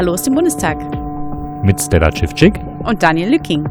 [0.00, 0.78] Hallo aus dem Bundestag.
[1.62, 2.54] Mit Stella Civcik
[2.84, 3.68] und Daniel Lücking.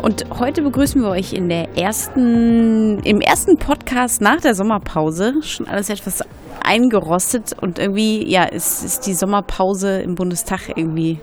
[0.00, 5.42] Und heute begrüßen wir euch in der ersten, im ersten Podcast nach der Sommerpause.
[5.42, 6.22] Schon alles etwas
[6.62, 11.18] eingerostet und irgendwie, ja, ist, ist die Sommerpause im Bundestag irgendwie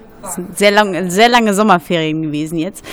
[0.53, 2.83] sehr, lang, sehr lange Sommerferien gewesen jetzt.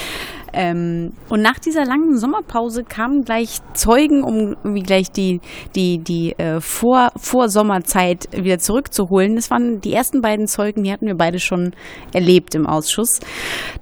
[0.54, 5.40] Ähm, und nach dieser langen Sommerpause kamen gleich Zeugen, um irgendwie gleich die,
[5.74, 9.34] die, die äh, Vor, Vorsommerzeit wieder zurückzuholen.
[9.34, 11.72] Das waren die ersten beiden Zeugen, die hatten wir beide schon
[12.12, 13.20] erlebt im Ausschuss.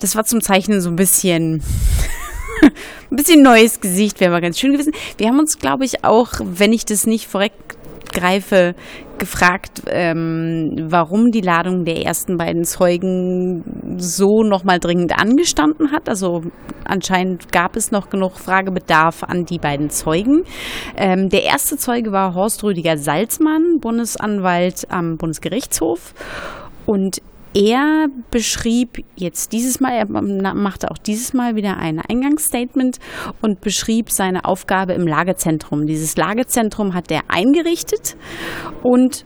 [0.00, 1.62] Das war zum Zeichnen so ein bisschen.
[3.10, 4.92] ein bisschen neues Gesicht wäre mal ganz schön gewesen.
[5.18, 7.52] Wir haben uns, glaube ich, auch, wenn ich das nicht vorweg
[8.12, 8.74] greife,
[9.22, 13.62] gefragt, ähm, warum die Ladung der ersten beiden Zeugen
[13.96, 16.08] so nochmal dringend angestanden hat.
[16.08, 16.42] Also
[16.84, 20.42] anscheinend gab es noch genug Fragebedarf an die beiden Zeugen.
[20.96, 26.14] Ähm, der erste Zeuge war Horst Rüdiger Salzmann, Bundesanwalt am Bundesgerichtshof.
[26.84, 27.22] Und
[27.54, 30.06] er beschrieb jetzt dieses Mal, er
[30.54, 32.98] machte auch dieses Mal wieder ein Eingangsstatement
[33.40, 35.86] und beschrieb seine Aufgabe im Lagezentrum.
[35.86, 38.16] Dieses Lagezentrum hat er eingerichtet
[38.82, 39.24] und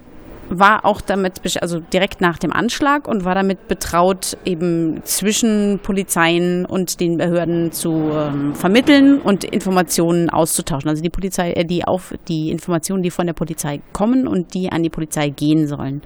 [0.49, 6.65] war auch damit, also direkt nach dem Anschlag und war damit betraut, eben zwischen Polizeien
[6.67, 10.89] und den Behörden zu ähm, vermitteln und Informationen auszutauschen.
[10.89, 14.71] Also die Polizei, äh, die auf die Informationen, die von der Polizei kommen und die
[14.71, 16.03] an die Polizei gehen sollen.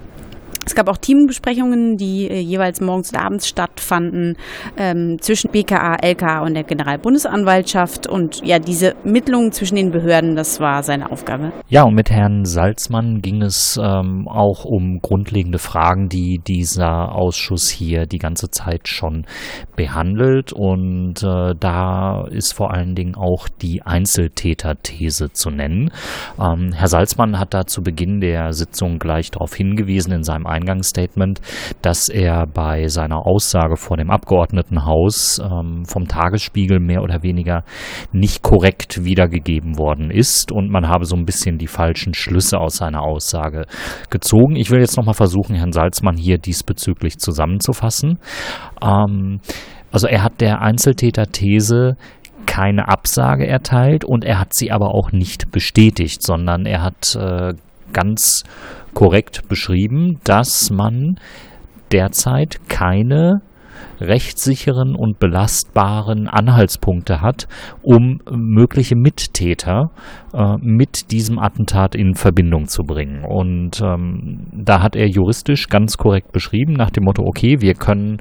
[0.66, 4.36] Es gab auch Teambesprechungen, die äh, jeweils morgens und abends stattfanden
[4.76, 8.06] ähm, zwischen BKA, LKA und der Generalbundesanwaltschaft.
[8.06, 11.52] Und ja, diese Mittlungen zwischen den Behörden, das war seine Aufgabe.
[11.68, 17.70] Ja, und mit Herrn Salzmann ging es ähm, auch um grundlegende Fragen, die dieser Ausschuss
[17.70, 19.24] hier die ganze Zeit schon
[19.76, 20.52] behandelt.
[20.52, 25.90] Und äh, da ist vor allen Dingen auch die Einzeltäterthese zu nennen.
[26.38, 31.40] Ähm, Herr Salzmann hat da zu Beginn der Sitzung gleich darauf hingewiesen in seinem Eingangsstatement,
[31.82, 37.64] dass er bei seiner Aussage vor dem Abgeordnetenhaus ähm, vom Tagesspiegel mehr oder weniger
[38.12, 42.76] nicht korrekt wiedergegeben worden ist und man habe so ein bisschen die falschen Schlüsse aus
[42.76, 43.66] seiner Aussage
[44.10, 44.56] gezogen.
[44.56, 48.18] Ich will jetzt nochmal versuchen, Herrn Salzmann hier diesbezüglich zusammenzufassen.
[48.82, 49.40] Ähm,
[49.92, 51.96] also er hat der Einzeltäter-These
[52.46, 57.54] keine Absage erteilt und er hat sie aber auch nicht bestätigt, sondern er hat äh,
[57.92, 58.42] ganz
[58.94, 61.18] korrekt beschrieben, dass man
[61.92, 63.42] derzeit keine
[64.00, 67.48] rechtssicheren und belastbaren Anhaltspunkte hat,
[67.82, 69.90] um mögliche Mittäter
[70.32, 73.24] äh, mit diesem Attentat in Verbindung zu bringen.
[73.24, 78.18] Und ähm, da hat er juristisch ganz korrekt beschrieben, nach dem Motto, okay, wir können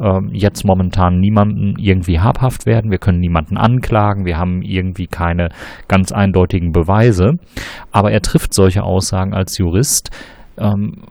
[0.00, 5.48] äh, jetzt momentan niemanden irgendwie habhaft werden, wir können niemanden anklagen, wir haben irgendwie keine
[5.88, 7.32] ganz eindeutigen Beweise.
[7.90, 10.10] Aber er trifft solche Aussagen als Jurist
[10.58, 11.02] ähm,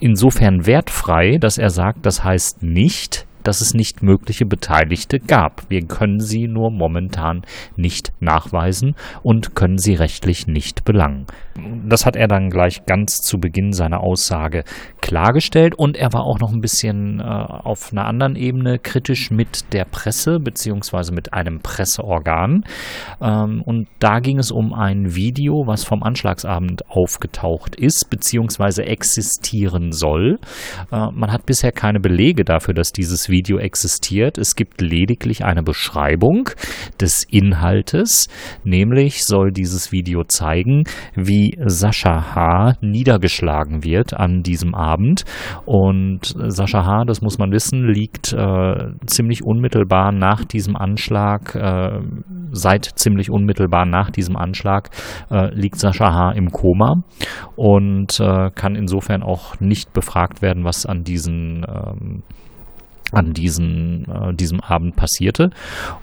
[0.00, 5.62] insofern wertfrei, dass er sagt, das heißt nicht, dass es nicht mögliche Beteiligte gab.
[5.70, 11.24] Wir können sie nur momentan nicht nachweisen und können sie rechtlich nicht belangen.
[11.88, 14.64] Das hat er dann gleich ganz zu Beginn seiner Aussage
[15.00, 19.72] klargestellt und er war auch noch ein bisschen äh, auf einer anderen Ebene kritisch mit
[19.72, 22.64] der Presse beziehungsweise mit einem Presseorgan.
[23.20, 29.92] Ähm, und da ging es um ein Video, was vom Anschlagsabend aufgetaucht ist beziehungsweise existieren
[29.92, 30.38] soll.
[30.92, 34.36] Äh, man hat bisher keine Belege dafür, dass dieses Video Video existiert.
[34.36, 36.50] Es gibt lediglich eine Beschreibung
[37.00, 38.28] des Inhaltes,
[38.64, 42.74] nämlich soll dieses Video zeigen, wie Sascha H.
[42.80, 45.24] niedergeschlagen wird an diesem Abend.
[45.64, 52.00] Und Sascha H., das muss man wissen, liegt äh, ziemlich unmittelbar nach diesem Anschlag, äh,
[52.52, 54.90] seit ziemlich unmittelbar nach diesem Anschlag
[55.30, 56.32] äh, liegt Sascha H.
[56.32, 57.02] im Koma
[57.56, 62.22] und äh, kann insofern auch nicht befragt werden, was an diesen ähm,
[63.12, 65.50] an diesen, äh, diesem Abend passierte.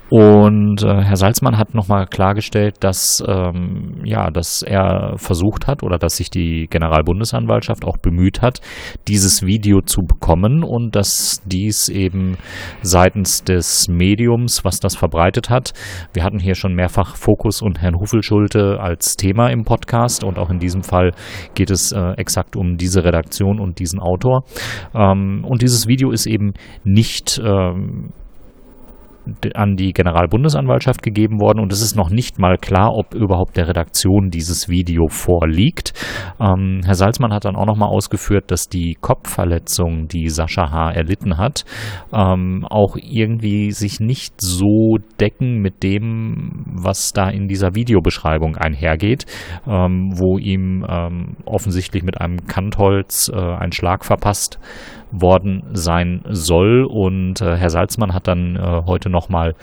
[0.10, 5.98] Und äh, Herr Salzmann hat nochmal klargestellt, dass, ähm, ja, dass er versucht hat oder
[5.98, 8.62] dass sich die Generalbundesanwaltschaft auch bemüht hat,
[9.08, 12.38] dieses Video zu bekommen und dass dies eben
[12.84, 15.74] seitens des Mediums, was das verbreitet hat,
[16.14, 20.52] wir hatten hier schon mehrfach Fokus und Herrn Huffelschulte als Thema im Podcast und auch
[20.52, 21.14] in diesem Fall
[21.56, 24.44] geht es äh, exakt um diese Redaktion und diesen Autor.
[24.94, 26.54] Ähm, und dieses Video ist eben
[26.96, 28.12] nicht ähm,
[29.56, 33.68] an die Generalbundesanwaltschaft gegeben worden und es ist noch nicht mal klar, ob überhaupt der
[33.68, 35.94] Redaktion dieses Video vorliegt.
[36.40, 40.92] Ähm, Herr Salzmann hat dann auch nochmal ausgeführt, dass die Kopfverletzung, die Sascha H.
[40.92, 41.66] erlitten hat,
[42.14, 49.26] ähm, auch irgendwie sich nicht so decken mit dem, was da in dieser Videobeschreibung einhergeht,
[49.68, 54.60] ähm, wo ihm ähm, offensichtlich mit einem Kantholz äh, ein Schlag verpasst
[55.22, 56.86] worden sein soll.
[56.90, 59.56] Und äh, Herr Salzmann hat dann äh, heute nochmal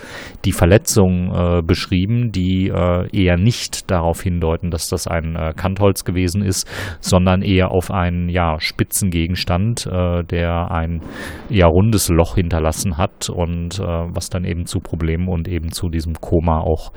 [0.45, 6.05] die Verletzung äh, beschrieben, die äh, eher nicht darauf hindeuten, dass das ein äh, Kantholz
[6.05, 6.69] gewesen ist,
[7.01, 11.03] sondern eher auf einen ja, spitzen Gegenstand, äh, der ein
[11.49, 16.15] ja, rundes Loch hinterlassen hat und was dann eben zu Problemen und eben zu diesem
[16.15, 16.93] Koma auch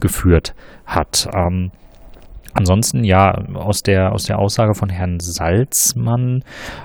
[0.00, 0.54] geführt
[0.86, 1.28] hat.
[1.34, 1.70] Ähm,
[2.56, 6.42] Ansonsten ja, aus der, aus der Aussage von Herrn Salzmann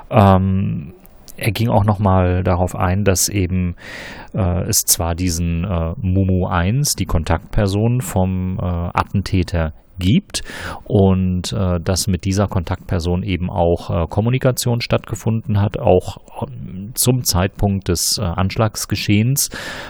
[0.09, 0.93] ähm,
[1.37, 3.75] er ging auch nochmal darauf ein, dass eben
[4.33, 10.41] äh, es zwar diesen äh, Mumu 1, die Kontaktperson vom äh, Attentäter gibt
[10.85, 17.23] und äh, dass mit dieser Kontaktperson eben auch äh, Kommunikation stattgefunden hat, auch äh, zum
[17.23, 19.49] Zeitpunkt des äh, Anschlagsgeschehens,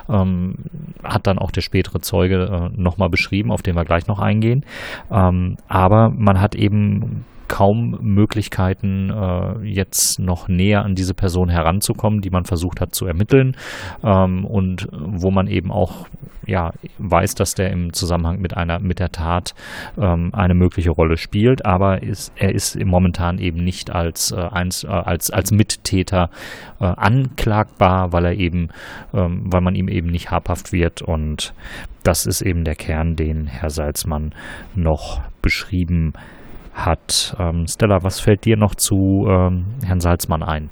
[0.10, 0.56] ähm,
[1.04, 4.66] hat dann auch der spätere Zeuge äh, nochmal beschrieben, auf den wir gleich noch eingehen.
[5.10, 12.22] Ähm, aber man hat eben kaum Möglichkeiten, äh, jetzt noch näher an diese Person heranzukommen,
[12.22, 13.58] die man versucht hat zu ermitteln
[14.06, 16.08] ähm, und wo man eben auch
[16.48, 19.54] ja, weiß, dass der im Zusammenhang mit einer mit der Tat
[19.98, 24.86] ähm, eine mögliche Rolle spielt, aber ist, er ist momentan eben nicht als, äh, eins,
[24.86, 26.30] äh, als, als Mittäter
[26.80, 28.70] äh, anklagbar, weil er eben,
[29.14, 31.54] ähm, weil man ihm eben nicht habhaft wird und
[32.04, 34.34] das ist eben der Kern, den Herr Salzmann
[34.74, 36.41] noch beschrieben hat
[36.74, 37.36] hat.
[37.40, 40.70] Ähm, Stella, was fällt dir noch zu ähm, Herrn Salzmann ein?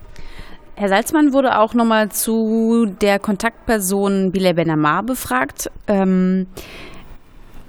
[0.75, 5.69] Herr Salzmann wurde auch nochmal zu der Kontaktperson Bilal Benamar befragt.
[5.87, 6.47] Ähm,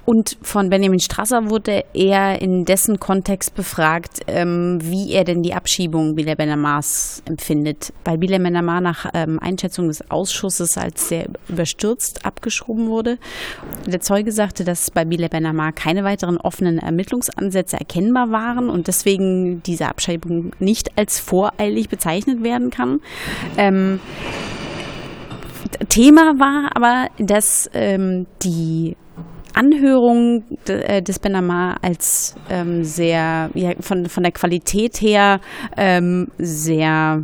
[0.05, 5.53] und von Benjamin Strasser wurde er in dessen Kontext befragt, ähm, wie er denn die
[5.53, 7.93] Abschiebung Bilal Benamars empfindet.
[8.03, 13.17] Weil Bilal Benamar nach ähm, Einschätzung des Ausschusses als sehr überstürzt abgeschoben wurde.
[13.85, 19.61] Der Zeuge sagte, dass bei Bilal Benamar keine weiteren offenen Ermittlungsansätze erkennbar waren und deswegen
[19.63, 23.01] diese Abschiebung nicht als voreilig bezeichnet werden kann.
[23.57, 23.99] Ähm,
[25.89, 28.95] Thema war aber, dass ähm, die
[29.53, 35.39] Anhörung äh, des Benamar als ähm, sehr, ja, von, von der Qualität her
[35.77, 37.23] ähm, sehr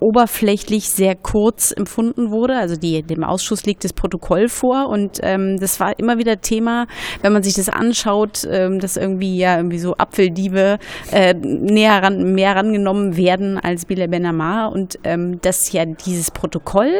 [0.00, 2.56] oberflächlich, sehr kurz empfunden wurde.
[2.56, 6.86] Also die, dem Ausschuss liegt das Protokoll vor und ähm, das war immer wieder Thema,
[7.22, 10.78] wenn man sich das anschaut, ähm, dass irgendwie ja irgendwie so Apfeldiebe
[11.12, 16.92] äh, näher ran, mehr rangenommen werden als Bilal Benamar und ähm, dass ja dieses Protokoll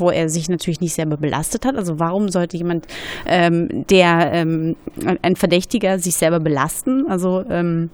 [0.00, 1.76] wo er sich natürlich nicht selber belastet hat.
[1.76, 2.86] Also warum sollte jemand,
[3.26, 4.76] ähm, der ähm,
[5.22, 7.06] ein Verdächtiger sich selber belasten?
[7.08, 7.90] Also ähm,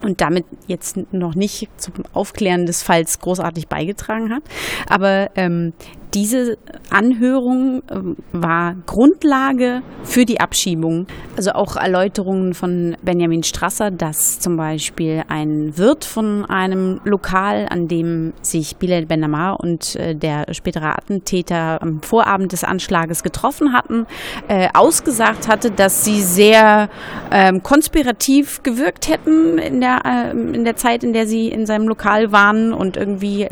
[0.00, 4.42] und damit jetzt noch nicht zum Aufklären des Falls großartig beigetragen hat.
[4.88, 5.74] Aber ähm,
[6.14, 6.58] diese
[6.90, 11.06] Anhörung ähm, war Grundlage für die Abschiebung.
[11.36, 17.88] Also auch Erläuterungen von Benjamin Strasser, dass zum Beispiel ein Wirt von einem Lokal, an
[17.88, 24.06] dem sich Bilal Benamar und äh, der spätere Attentäter am Vorabend des Anschlages getroffen hatten,
[24.48, 26.90] äh, ausgesagt hatte, dass sie sehr
[27.30, 31.88] ähm, konspirativ gewirkt hätten in der, äh, in der Zeit, in der sie in seinem
[31.88, 33.48] Lokal waren und irgendwie,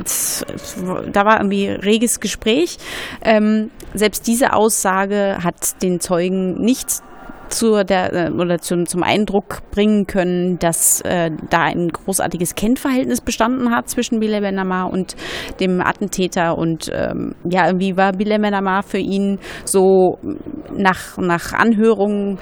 [1.13, 2.79] da war irgendwie reges Gespräch Gespräch.
[3.23, 7.03] Ähm, selbst diese Aussage hat den Zeugen nicht
[7.53, 13.21] zu der, äh, oder zum, zum Eindruck bringen können, dass äh, da ein großartiges Kennverhältnis
[13.21, 15.17] bestanden hat zwischen Bilal Benamar und
[15.61, 16.57] dem Attentäter.
[16.57, 20.19] Und ähm, ja, irgendwie war Bilal Benamar für ihn so
[20.77, 22.39] nach, nach Anhörungen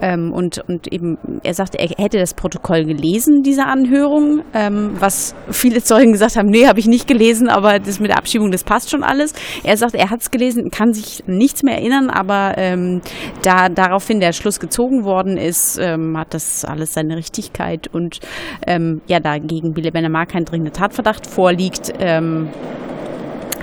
[0.00, 5.34] ähm, und, und eben, er sagte, er hätte das Protokoll gelesen, dieser Anhörung, ähm, was
[5.50, 8.64] viele Zeugen gesagt haben, nee, habe ich nicht gelesen, aber das mit der Abschiebung, das
[8.64, 9.32] passt schon alles.
[9.64, 13.00] Er sagt, er hat es gelesen, kann sich nichts mehr erinnern, aber ähm,
[13.42, 18.20] da daraufhin der Schluss Schluss gezogen worden ist, ähm, hat das alles seine Richtigkeit und
[18.66, 22.48] ähm, ja, da gegen Bile Benemar kein dringender Tatverdacht vorliegt, ähm,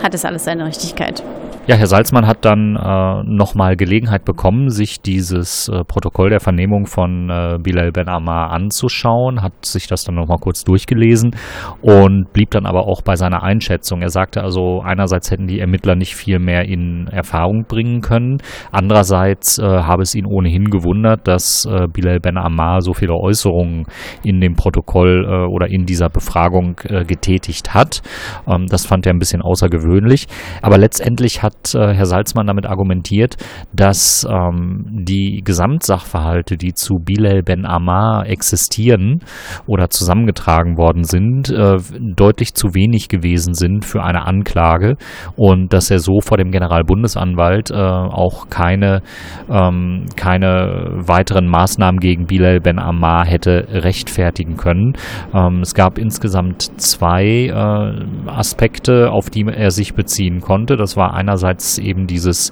[0.01, 1.21] hat es alles seine Richtigkeit.
[1.67, 6.87] Ja, Herr Salzmann hat dann äh, nochmal Gelegenheit bekommen, sich dieses äh, Protokoll der Vernehmung
[6.87, 11.35] von äh, Bilal Ben Ammar anzuschauen, hat sich das dann nochmal kurz durchgelesen
[11.83, 14.01] und blieb dann aber auch bei seiner Einschätzung.
[14.01, 18.37] Er sagte also, einerseits hätten die Ermittler nicht viel mehr in Erfahrung bringen können,
[18.71, 23.85] andererseits äh, habe es ihn ohnehin gewundert, dass äh, Bilal Ben Ammar so viele Äußerungen
[24.23, 28.01] in dem Protokoll äh, oder in dieser Befragung äh, getätigt hat.
[28.47, 30.25] Ähm, das fand er ein bisschen außergewöhnlich,
[30.63, 33.35] aber letztendlich hat hat äh, Herr Salzmann damit argumentiert,
[33.73, 39.19] dass ähm, die Gesamtsachverhalte, die zu Bilal Ben Ammar existieren
[39.67, 44.95] oder zusammengetragen worden sind, äh, deutlich zu wenig gewesen sind für eine Anklage
[45.35, 49.01] und dass er so vor dem Generalbundesanwalt äh, auch keine,
[49.49, 54.93] ähm, keine weiteren Maßnahmen gegen Bilal Ben Ammar hätte rechtfertigen können.
[55.33, 60.75] Ähm, es gab insgesamt zwei äh, Aspekte, auf die er sich beziehen konnte.
[60.75, 61.38] Das war einerseits
[61.77, 62.51] eben dieses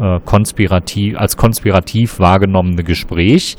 [0.00, 3.56] äh, konspirativ, als konspirativ wahrgenommene Gespräch,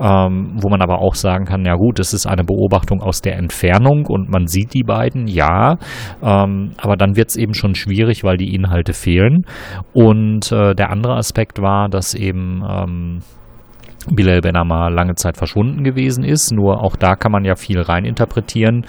[0.00, 3.36] ähm, wo man aber auch sagen kann, ja gut, es ist eine Beobachtung aus der
[3.36, 5.76] Entfernung und man sieht die beiden, ja,
[6.22, 9.44] ähm, aber dann wird es eben schon schwierig, weil die Inhalte fehlen.
[9.92, 13.18] Und äh, der andere Aspekt war, dass eben ähm,
[14.08, 16.52] Bilal Benama lange Zeit verschwunden gewesen ist.
[16.52, 18.86] Nur auch da kann man ja viel reininterpretieren,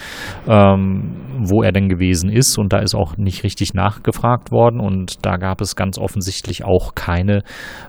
[0.47, 2.57] ähm, wo er denn gewesen ist.
[2.57, 4.79] Und da ist auch nicht richtig nachgefragt worden.
[4.79, 7.41] Und da gab es ganz offensichtlich auch keine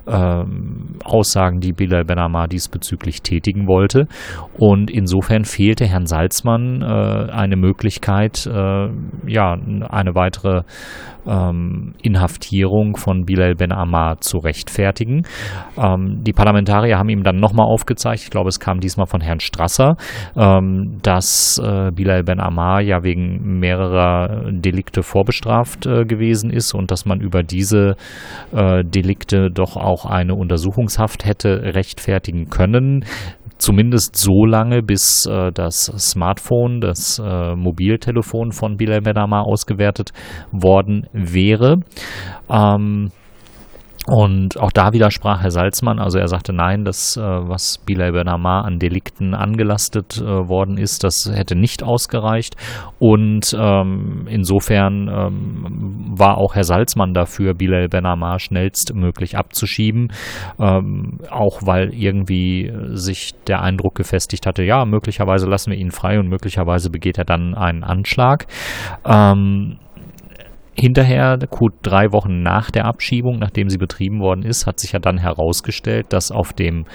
[0.07, 4.09] ähm, Aussagen, die Bilal Benama diesbezüglich tätigen wollte.
[4.59, 8.89] Und insofern fehlte Herrn Salzmann äh, eine Möglichkeit, äh,
[9.27, 10.63] ja, eine weitere
[11.27, 15.23] ähm, Inhaftierung von Bilal Ben Ammar zu rechtfertigen.
[15.77, 19.41] Ähm, die Parlamentarier haben ihm dann nochmal aufgezeigt, ich glaube, es kam diesmal von Herrn
[19.41, 19.97] Strasser,
[20.37, 26.91] ähm, dass äh, Bilal Ben Ammar ja wegen mehrerer Delikte vorbestraft äh, gewesen ist und
[26.91, 27.97] dass man über diese
[28.53, 33.05] äh, Delikte doch auch eine Untersuchungshaft hätte rechtfertigen können
[33.63, 40.11] zumindest so lange, bis äh, das Smartphone, das äh, Mobiltelefon von Bilal Benama ausgewertet
[40.51, 41.77] worden wäre.
[42.51, 43.11] Ähm,
[44.09, 48.65] und auch da widersprach Herr Salzmann, also er sagte nein, das, äh, was Bilal Benamar
[48.65, 52.57] an Delikten angelastet äh, worden ist, das hätte nicht ausgereicht.
[52.99, 60.13] Und ähm, insofern ähm, war auch Herr Salzmann dafür, Bilal Benamar schnellstmöglich abzuschieben,
[60.59, 66.19] ähm, auch weil irgendwie sich der Eindruck gefestigt hatte, ja, möglicherweise lassen wir ihn frei
[66.19, 68.47] und möglicherweise begeht er dann einen Anschlag.
[69.05, 69.79] Ähm,
[70.75, 74.99] Hinterher, gut drei Wochen nach der Abschiebung, nachdem sie betrieben worden ist, hat sich ja
[74.99, 76.87] dann herausgestellt, dass auf dem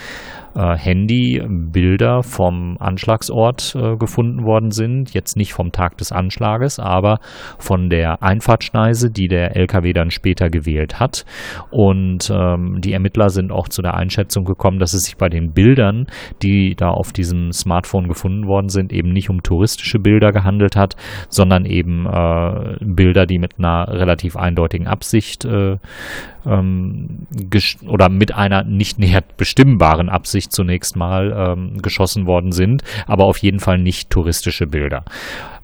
[0.55, 5.13] äh, Handy Bilder vom Anschlagsort äh, gefunden worden sind.
[5.13, 7.19] Jetzt nicht vom Tag des Anschlages, aber
[7.57, 11.25] von der Einfahrtschneise, die der LKW dann später gewählt hat.
[11.71, 15.53] Und ähm, die Ermittler sind auch zu der Einschätzung gekommen, dass es sich bei den
[15.53, 16.07] Bildern,
[16.41, 20.95] die da auf diesem Smartphone gefunden worden sind, eben nicht um touristische Bilder gehandelt hat,
[21.29, 25.77] sondern eben äh, Bilder, die mit einer relativ eindeutigen Absicht äh,
[26.47, 27.27] ähm,
[27.87, 33.37] oder mit einer nicht näher bestimmbaren Absicht zunächst mal ähm, geschossen worden sind, aber auf
[33.39, 35.03] jeden Fall nicht touristische Bilder.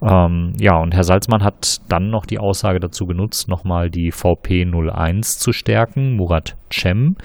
[0.02, 4.66] Ähm, ja, und Herr Salzmann hat dann noch die Aussage dazu genutzt, nochmal die VP
[4.66, 7.16] 01 zu stärken, Murat Cem,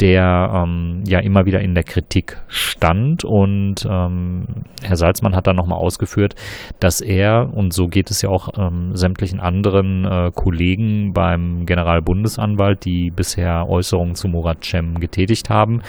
[0.00, 3.24] der ähm, ja immer wieder in der Kritik stand.
[3.24, 4.46] Und ähm,
[4.82, 6.34] Herr Salzmann hat dann nochmal ausgeführt,
[6.80, 12.84] dass er, und so geht es ja auch ähm, sämtlichen anderen äh, Kollegen beim Generalbundesanwalt,
[12.84, 15.82] die bisher Äußerungen zu Murat Cem getätigt haben,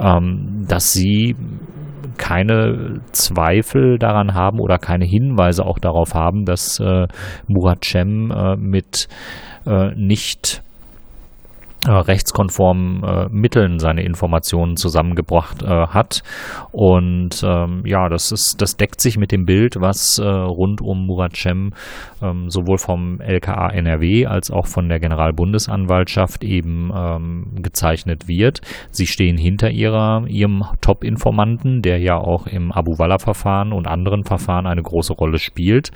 [0.00, 1.36] ähm, dass sie
[2.18, 7.06] keine Zweifel daran haben oder keine Hinweise auch darauf haben, dass äh,
[7.46, 9.08] Murat Cem äh, mit
[9.66, 10.62] äh, nicht
[11.90, 16.22] rechtskonformen äh, Mitteln seine Informationen zusammengebracht äh, hat.
[16.70, 21.06] Und ähm, ja, das ist, das deckt sich mit dem Bild, was äh, rund um
[21.06, 21.72] Murat Cem
[22.22, 28.60] ähm, sowohl vom LKA NRW als auch von der Generalbundesanwaltschaft eben ähm, gezeichnet wird.
[28.90, 34.66] Sie stehen hinter ihrer, ihrem Top-Informanten, der ja auch im Abu Walla-Verfahren und anderen Verfahren
[34.66, 35.90] eine große Rolle spielt.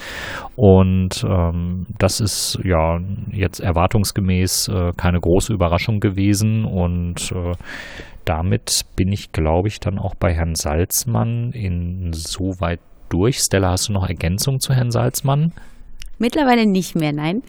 [0.57, 2.99] Und ähm, das ist ja
[3.31, 7.53] jetzt erwartungsgemäß äh, keine große Überraschung Überraschung gewesen und äh,
[8.25, 13.39] damit bin ich, glaube ich, dann auch bei Herrn Salzmann insoweit durch.
[13.39, 15.53] Stella, hast du noch Ergänzung zu Herrn Salzmann?
[16.19, 17.43] Mittlerweile nicht mehr, nein.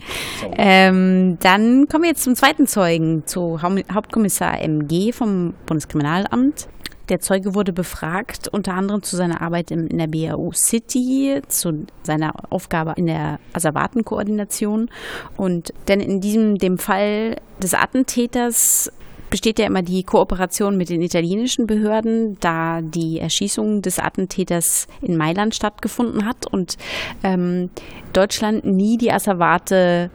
[0.58, 6.68] Ähm, dann kommen wir jetzt zum zweiten Zeugen, zu Hauptkommissar MG vom Bundeskriminalamt.
[7.08, 12.32] Der Zeuge wurde befragt, unter anderem zu seiner Arbeit in, der BAU City, zu seiner
[12.50, 14.90] Aufgabe in der Asservatenkoordination.
[15.36, 18.92] Und denn in diesem, dem Fall des Attentäters
[19.30, 25.16] besteht ja immer die Kooperation mit den italienischen Behörden, da die Erschießung des Attentäters in
[25.16, 26.76] Mailand stattgefunden hat und
[27.22, 27.70] ähm,
[28.12, 30.10] Deutschland nie die Asservate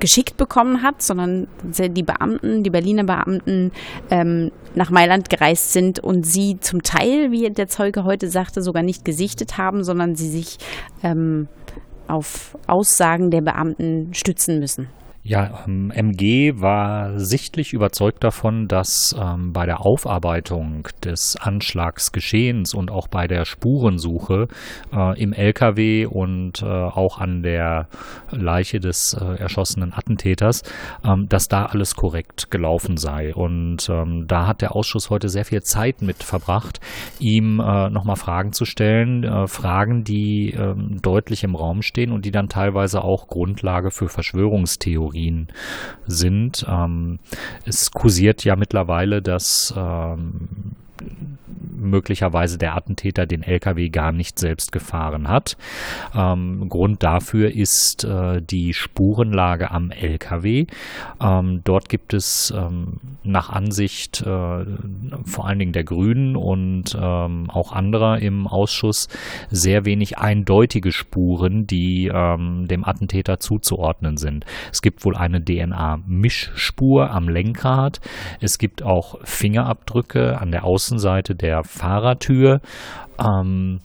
[0.00, 3.72] geschickt bekommen hat, sondern die Beamten, die Berliner Beamten
[4.10, 8.82] ähm, nach Mailand gereist sind und sie zum Teil, wie der Zeuge heute sagte, sogar
[8.82, 10.58] nicht gesichtet haben, sondern sie sich
[11.02, 11.48] ähm,
[12.08, 14.88] auf Aussagen der Beamten stützen müssen.
[15.24, 22.90] Ja, ähm, MG war sichtlich überzeugt davon, dass ähm, bei der Aufarbeitung des Anschlagsgeschehens und
[22.90, 24.48] auch bei der Spurensuche
[24.92, 27.86] äh, im LKW und äh, auch an der
[28.32, 30.64] Leiche des äh, erschossenen Attentäters,
[31.04, 33.32] ähm, dass da alles korrekt gelaufen sei.
[33.32, 36.80] Und ähm, da hat der Ausschuss heute sehr viel Zeit mit verbracht,
[37.20, 42.24] ihm äh, nochmal Fragen zu stellen, äh, Fragen, die ähm, deutlich im Raum stehen und
[42.24, 45.48] die dann teilweise auch Grundlage für Verschwörungstheorien Theorien
[46.06, 46.64] sind.
[46.68, 47.18] Ähm,
[47.64, 50.76] es kursiert ja mittlerweile, dass ähm,
[51.70, 55.56] möglicherweise der Attentäter den LKW gar nicht selbst gefahren hat.
[56.14, 60.66] Ähm, Grund dafür ist äh, die Spurenlage am LKW.
[61.20, 64.24] Ähm, dort gibt es ähm, nach Ansicht äh,
[65.24, 69.08] vor allen Dingen der Grünen und ähm, auch anderer im Ausschuss
[69.50, 74.44] sehr wenig eindeutige Spuren, die ähm, dem Attentäter zuzuordnen sind.
[74.70, 78.00] Es gibt wohl eine DNA-Mischspur am Lenkrad.
[78.40, 82.60] Es gibt auch Fingerabdrücke an der Außenseite der Fahrertür.
[83.18, 83.80] Ähm,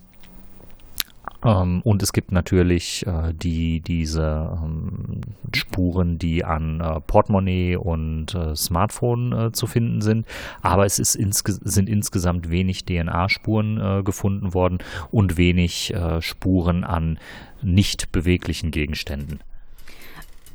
[1.44, 5.22] ähm, und es gibt natürlich äh, die, diese ähm,
[5.54, 10.26] Spuren, die an äh, Portemonnaie und äh, Smartphone äh, zu finden sind.
[10.62, 14.80] Aber es ist insge sind insgesamt wenig DNA-Spuren äh, gefunden worden
[15.12, 17.20] und wenig äh, Spuren an
[17.62, 19.40] nicht beweglichen Gegenständen.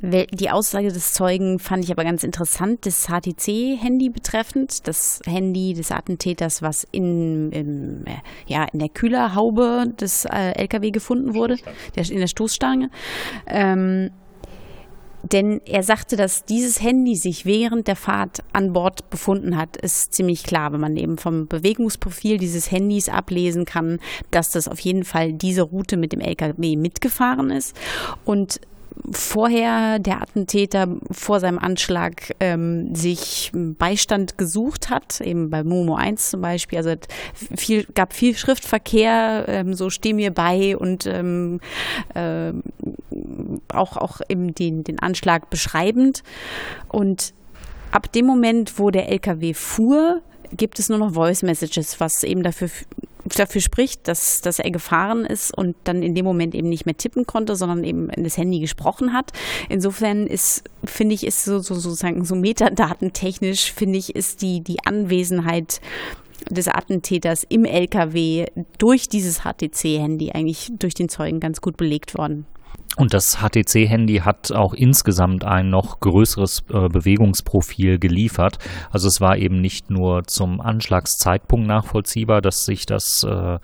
[0.05, 5.93] Die Aussage des Zeugen fand ich aber ganz interessant, das HTC-Handy betreffend, das Handy des
[5.93, 8.05] Attentäters, was in, in,
[8.45, 11.55] ja, in der Kühlerhaube des äh, LKW gefunden wurde,
[11.95, 12.89] der, in der Stoßstange.
[13.47, 14.09] Ähm,
[15.31, 20.13] denn er sagte, dass dieses Handy sich während der Fahrt an Bord befunden hat, ist
[20.13, 23.99] ziemlich klar, wenn man eben vom Bewegungsprofil dieses Handys ablesen kann,
[24.31, 27.73] dass das auf jeden Fall diese Route mit dem LKW mitgefahren ist.
[28.25, 28.59] Und
[29.11, 36.31] vorher der Attentäter vor seinem Anschlag ähm, sich Beistand gesucht hat, eben bei Momo 1
[36.31, 36.77] zum Beispiel.
[36.77, 36.95] Also
[37.55, 41.59] viel, gab viel Schriftverkehr, ähm, so steh mir bei und ähm,
[42.13, 42.53] äh,
[43.73, 46.23] auch, auch eben den, den Anschlag beschreibend.
[46.89, 47.33] Und
[47.91, 50.21] ab dem Moment, wo der LKW fuhr,
[50.55, 52.69] gibt es nur noch Voice Messages, was eben dafür
[53.25, 56.97] dafür spricht, dass, dass er gefahren ist und dann in dem Moment eben nicht mehr
[56.97, 59.31] tippen konnte, sondern eben in das Handy gesprochen hat.
[59.69, 64.85] Insofern ist, finde ich, ist so, so sozusagen so metadatentechnisch, finde ich, ist die, die
[64.85, 65.81] Anwesenheit
[66.49, 72.45] des Attentäters im LKW durch dieses HTC-Handy eigentlich durch den Zeugen ganz gut belegt worden.
[72.95, 78.59] Und das HTC-Handy hat auch insgesamt ein noch größeres äh, Bewegungsprofil geliefert.
[78.91, 83.57] Also es war eben nicht nur zum Anschlagszeitpunkt nachvollziehbar, dass sich das äh,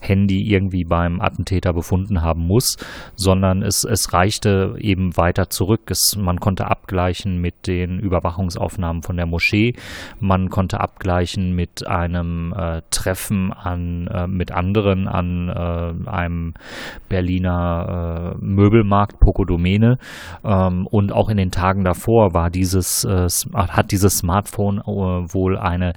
[0.00, 2.76] Handy irgendwie beim Attentäter befunden haben muss,
[3.14, 5.82] sondern es, es reichte eben weiter zurück.
[5.88, 9.74] Es, man konnte abgleichen mit den Überwachungsaufnahmen von der Moschee.
[10.18, 16.54] Man konnte abgleichen mit einem äh, Treffen an, äh, mit anderen an äh, einem
[17.08, 19.98] Berliner äh, Möbelmarkt Pocodomene
[20.44, 24.82] ähm, und auch in den Tagen davor war dieses äh, hat dieses Smartphone äh,
[25.34, 25.92] wohl eine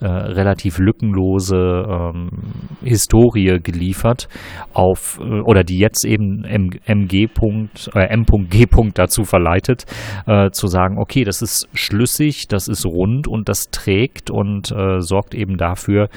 [0.00, 2.30] äh, relativ lückenlose ähm,
[2.82, 4.28] Historie geliefert
[4.72, 7.28] auf äh, oder die jetzt eben MG.
[7.94, 8.08] Äh,
[8.94, 9.84] dazu verleitet
[10.26, 15.00] äh, zu sagen, okay, das ist schlüssig, das ist rund und das trägt und äh,
[15.00, 16.08] sorgt eben dafür,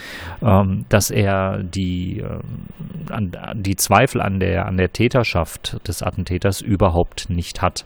[0.41, 2.39] ähm, dass er die, äh,
[3.11, 7.85] an, die Zweifel an der an der Täterschaft des Attentäters überhaupt nicht hat.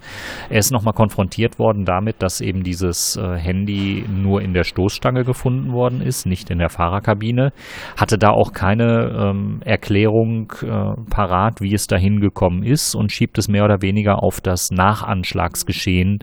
[0.49, 5.23] Er ist nochmal konfrontiert worden damit, dass eben dieses äh, Handy nur in der Stoßstange
[5.23, 7.51] gefunden worden ist, nicht in der Fahrerkabine.
[7.97, 13.37] Hatte da auch keine ähm, Erklärung äh, parat, wie es dahin gekommen ist und schiebt
[13.37, 16.19] es mehr oder weniger auf das Nachanschlagsgeschehen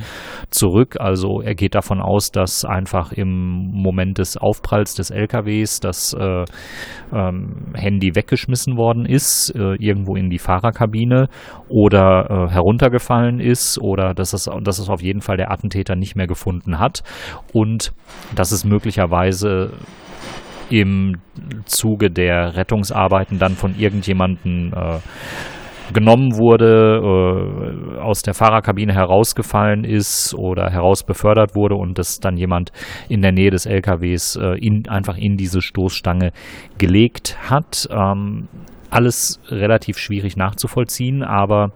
[0.50, 0.96] zurück.
[0.98, 6.44] Also er geht davon aus, dass einfach im Moment des Aufpralls des LKWs das äh,
[7.12, 11.28] ähm, Handy weggeschmissen worden ist, äh, irgendwo in die Fahrerkabine
[11.68, 16.16] oder äh, heruntergefallen ist oder dass es, dass es auf jeden Fall der Attentäter nicht
[16.16, 17.02] mehr gefunden hat
[17.52, 17.92] und
[18.34, 19.72] dass es möglicherweise
[20.70, 21.16] im
[21.66, 24.98] Zuge der Rettungsarbeiten dann von irgendjemandem äh,
[25.92, 32.72] genommen wurde, äh, aus der Fahrerkabine herausgefallen ist oder herausbefördert wurde und das dann jemand
[33.08, 36.32] in der Nähe des LKWs äh, in, einfach in diese Stoßstange
[36.78, 37.88] gelegt hat.
[37.90, 38.48] Ähm,
[38.92, 41.72] alles relativ schwierig nachzuvollziehen, aber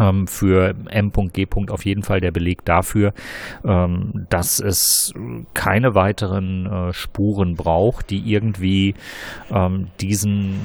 [0.00, 1.46] ähm, für M.G.
[1.68, 3.12] auf jeden Fall der Beleg dafür,
[3.64, 5.12] ähm, dass es
[5.52, 8.94] keine weiteren äh, Spuren braucht, die irgendwie
[9.50, 10.60] ähm, diesen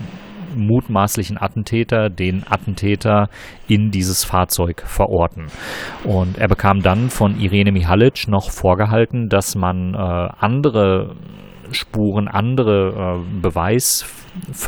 [0.55, 3.29] mutmaßlichen Attentäter den Attentäter
[3.67, 5.45] in dieses Fahrzeug verorten.
[6.03, 11.15] Und er bekam dann von Irene Mihalic noch vorgehalten, dass man äh, andere
[11.71, 13.41] Spuren, andere äh,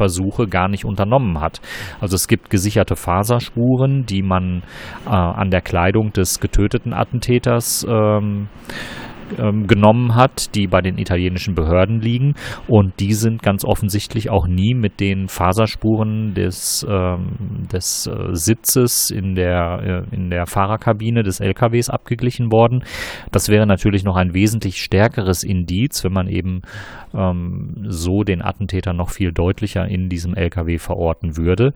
[0.02, 1.62] Beweisversuche gar nicht unternommen hat.
[2.00, 4.63] Also es gibt gesicherte Faserspuren, die man
[5.06, 8.47] äh, an der Kleidung des getöteten Attentäters ähm,
[9.39, 12.36] ähm, genommen hat, die bei den italienischen Behörden liegen.
[12.67, 19.10] Und die sind ganz offensichtlich auch nie mit den Faserspuren des, ähm, des äh, Sitzes
[19.12, 22.84] in der, äh, in der Fahrerkabine des LKWs abgeglichen worden.
[23.32, 26.62] Das wäre natürlich noch ein wesentlich stärkeres Indiz, wenn man eben
[27.13, 31.74] ähm, so den Attentäter noch viel deutlicher in diesem LKW verorten würde.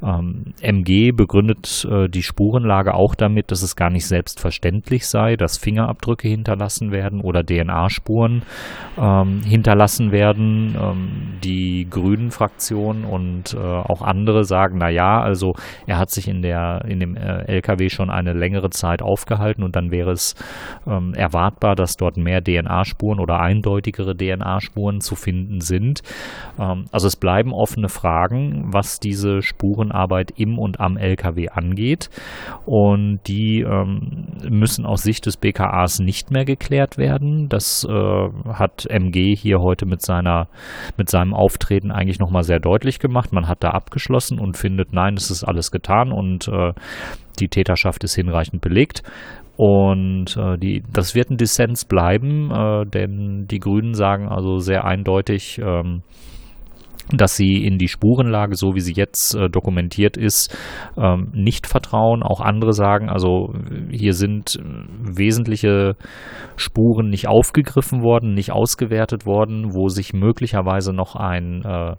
[0.00, 5.58] MG ähm, begründet äh, die Spurenlage auch damit, dass es gar nicht selbstverständlich sei, dass
[5.58, 8.42] Fingerabdrücke hinterlassen werden oder DNA-Spuren
[8.98, 10.76] ähm, hinterlassen werden.
[10.80, 11.08] Ähm,
[11.42, 15.54] die Grünen-Fraktion und äh, auch andere sagen, na ja, also
[15.86, 19.76] er hat sich in der in dem äh, LKW schon eine längere Zeit aufgehalten und
[19.76, 20.34] dann wäre es
[20.86, 26.02] ähm, erwartbar, dass dort mehr DNA-Spuren oder eindeutigere DNA-Spuren Spuren zu finden sind.
[26.58, 32.10] Ähm, also es bleiben offene Fragen, was diese Spurenarbeit im und am LKW angeht.
[32.64, 37.48] Und die ähm, müssen aus Sicht des BKAs nicht mehr geklärt werden.
[37.48, 40.48] Das äh, hat MG hier heute mit seiner,
[40.96, 43.32] mit seinem Auftreten eigentlich nochmal sehr deutlich gemacht.
[43.32, 46.72] Man hat da abgeschlossen und findet, nein, es ist alles getan und äh,
[47.40, 49.02] die Täterschaft ist hinreichend belegt.
[49.56, 54.84] Und äh, die, das wird ein Dissens bleiben, äh, denn die Grünen sagen also sehr
[54.84, 56.02] eindeutig, ähm,
[57.12, 60.56] dass sie in die Spurenlage, so wie sie jetzt äh, dokumentiert ist,
[60.96, 62.22] ähm, nicht vertrauen.
[62.22, 63.54] Auch andere sagen, also
[63.90, 64.58] hier sind
[65.02, 65.96] wesentliche
[66.56, 71.96] Spuren nicht aufgegriffen worden, nicht ausgewertet worden, wo sich möglicherweise noch ein, äh,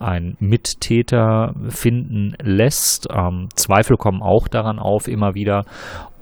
[0.00, 3.08] ein Mittäter finden lässt.
[3.12, 5.64] Ähm, Zweifel kommen auch daran auf, immer wieder,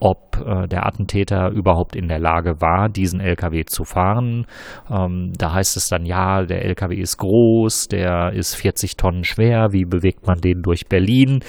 [0.01, 4.47] ob äh, der Attentäter überhaupt in der Lage war, diesen LKW zu fahren.
[4.91, 9.73] Ähm, da heißt es dann, ja, der LKW ist groß, der ist 40 Tonnen schwer,
[9.73, 11.41] wie bewegt man den durch Berlin?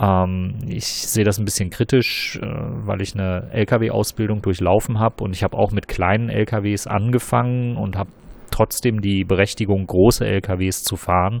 [0.00, 5.34] Ähm, ich sehe das ein bisschen kritisch, äh, weil ich eine LKW-Ausbildung durchlaufen habe und
[5.34, 8.10] ich habe auch mit kleinen LKWs angefangen und habe
[8.56, 11.40] trotzdem die Berechtigung, große LKWs zu fahren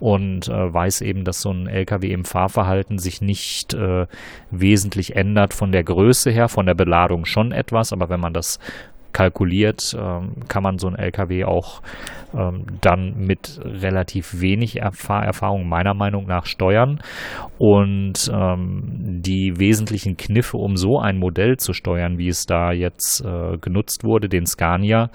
[0.00, 4.06] und äh, weiß eben, dass so ein LKW im Fahrverhalten sich nicht äh,
[4.50, 8.58] wesentlich ändert von der Größe her, von der Beladung schon etwas, aber wenn man das
[9.16, 11.80] kalkuliert, ähm, kann man so ein LKW auch
[12.36, 17.00] ähm, dann mit relativ wenig Erfahr Erfahrung meiner Meinung nach steuern.
[17.56, 23.24] Und ähm, die wesentlichen Kniffe, um so ein Modell zu steuern, wie es da jetzt
[23.24, 25.08] äh, genutzt wurde, den Scania,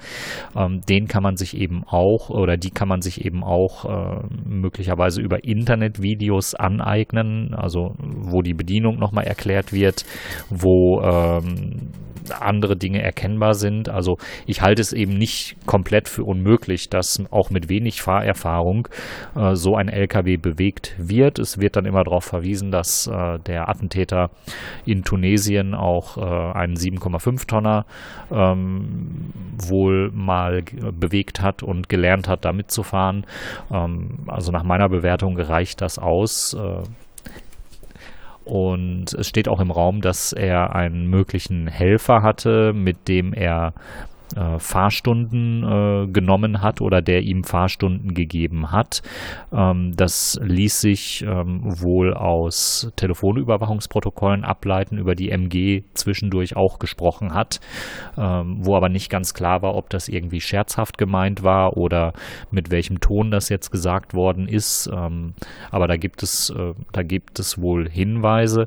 [0.56, 4.24] ähm, den kann man sich eben auch oder die kann man sich eben auch äh,
[4.44, 10.04] möglicherweise über Internetvideos aneignen, also wo die Bedienung nochmal erklärt wird,
[10.50, 11.92] wo ähm,
[12.40, 13.88] andere Dinge erkennbar sind.
[13.88, 18.88] Also ich halte es eben nicht komplett für unmöglich, dass auch mit wenig Fahrerfahrung
[19.36, 21.38] äh, so ein LKW bewegt wird.
[21.38, 24.30] Es wird dann immer darauf verwiesen, dass äh, der Attentäter
[24.84, 26.20] in Tunesien auch äh,
[26.58, 27.86] einen 7,5 Tonner
[28.30, 33.26] ähm, wohl mal bewegt hat und gelernt hat, damit zu fahren.
[33.70, 36.56] Ähm, also nach meiner Bewertung reicht das aus.
[38.44, 43.72] Und es steht auch im Raum, dass er einen möglichen Helfer hatte, mit dem er
[44.36, 49.02] äh, Fahrstunden äh, genommen hat oder der ihm Fahrstunden gegeben hat.
[49.52, 57.34] Ähm, das ließ sich ähm, wohl aus Telefonüberwachungsprotokollen ableiten, über die MG zwischendurch auch gesprochen
[57.34, 57.60] hat,
[58.16, 62.12] ähm, wo aber nicht ganz klar war, ob das irgendwie scherzhaft gemeint war oder
[62.50, 64.90] mit welchem Ton das jetzt gesagt worden ist.
[64.92, 65.34] Ähm,
[65.70, 68.66] aber da gibt es, äh, da gibt es wohl Hinweise.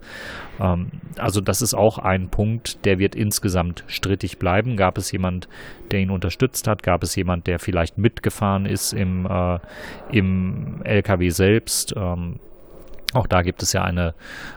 [0.60, 4.75] Ähm, also das ist auch ein Punkt, der wird insgesamt strittig bleiben.
[4.75, 5.47] Gab es jemand,
[5.91, 6.84] der ihn unterstützt hat?
[6.84, 9.60] Gab es jemand, der vielleicht mitgefahren ist im, äh,
[10.12, 11.94] im LKW selbst?
[11.96, 12.39] Ähm,
[13.15, 14.13] auch da gibt es ja eine,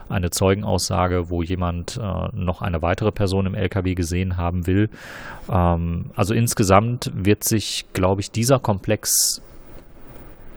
[0.09, 4.89] eine Zeugenaussage, wo jemand äh, noch eine weitere Person im LKW gesehen haben will.
[5.49, 9.41] Ähm, also insgesamt wird sich, glaube ich, dieser Komplex,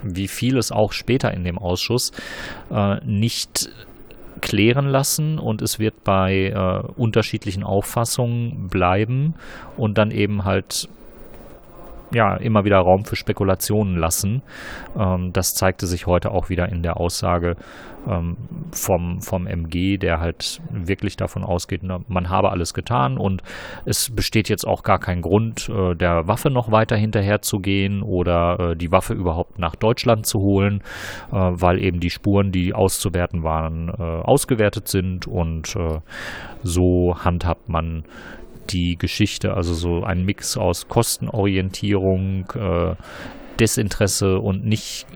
[0.03, 2.11] wie vieles auch später in dem Ausschuss,
[2.71, 3.71] äh, nicht
[4.41, 9.35] klären lassen und es wird bei äh, unterschiedlichen Auffassungen bleiben
[9.77, 10.89] und dann eben halt
[12.15, 14.43] ja immer wieder Raum für Spekulationen lassen.
[14.99, 17.57] Ähm, das zeigte sich heute auch wieder in der Aussage
[18.09, 18.37] ähm,
[18.73, 23.43] vom, vom MG, der halt wirklich davon ausgeht, man habe alles getan und
[23.85, 28.03] es besteht jetzt auch gar kein Grund, äh, der Waffe noch weiter hinterher zu gehen
[28.03, 30.83] oder äh, die Waffe überhaupt nach Deutschland zu holen,
[31.31, 36.01] äh, weil eben die Spuren, die auszuwerten waren, äh, ausgewertet sind und äh,
[36.63, 38.05] so handhabt man
[38.71, 42.95] die Geschichte, also so ein Mix aus Kostenorientierung, äh,
[43.59, 45.07] Desinteresse und nicht,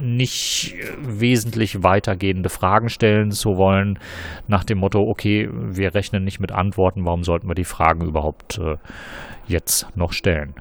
[0.00, 3.98] nicht wesentlich weitergehende Fragen stellen zu wollen,
[4.46, 8.58] nach dem Motto, okay, wir rechnen nicht mit Antworten, warum sollten wir die Fragen überhaupt
[8.58, 8.76] äh,
[9.46, 10.54] jetzt noch stellen?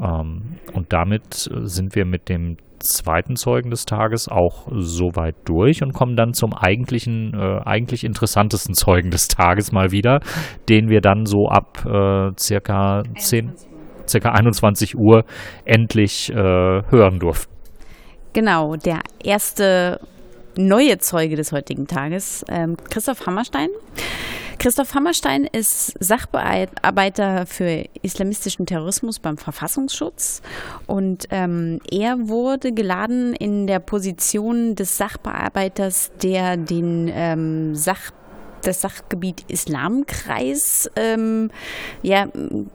[0.00, 5.92] Ähm, und damit sind wir mit dem zweiten Zeugen des Tages auch soweit durch und
[5.92, 10.20] kommen dann zum eigentlichen, äh, eigentlich interessantesten Zeugen des Tages mal wieder,
[10.68, 13.52] den wir dann so ab äh, circa 10,
[14.08, 15.24] circa 21 Uhr
[15.64, 17.52] endlich äh, hören durften.
[18.32, 20.00] Genau, der erste
[20.56, 23.68] neue Zeuge des heutigen Tages, ähm, Christoph Hammerstein.
[24.62, 30.40] Christoph Hammerstein ist Sachbearbeiter für islamistischen Terrorismus beim Verfassungsschutz.
[30.86, 38.12] Und ähm, er wurde geladen in der Position des Sachbearbeiters, der den ähm, Sach
[38.62, 41.50] das Sachgebiet Islamkreis ähm,
[42.02, 42.28] ja